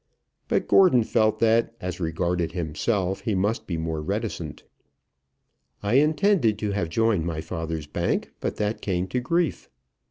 But 0.47 0.67
Gordon 0.67 1.03
felt 1.03 1.37
that 1.41 1.75
as 1.79 1.99
regarded 1.99 2.53
himself 2.53 3.21
he 3.21 3.35
must 3.35 3.67
be 3.67 3.77
more 3.77 4.01
reticent. 4.01 4.63
"I 5.83 5.93
intended 5.93 6.57
to 6.57 6.71
have 6.71 6.89
joined 6.89 7.27
my 7.27 7.39
father's 7.39 7.85
bank, 7.85 8.31
but 8.39 8.55
that 8.55 8.81
came 8.81 9.05
to 9.09 9.19
grief." 9.19 9.69